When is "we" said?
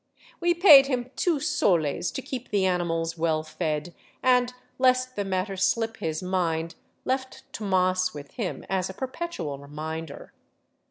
0.39-0.55